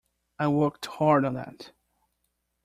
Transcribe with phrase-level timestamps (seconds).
[0.39, 1.73] I worked hard on that!